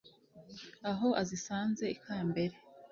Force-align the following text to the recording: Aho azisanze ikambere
Aho 0.91 1.07
azisanze 1.21 1.85
ikambere 1.95 2.55